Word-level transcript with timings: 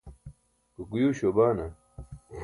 gokguyuu 0.75 1.15
śuwa 1.17 1.31
baana 1.37 1.65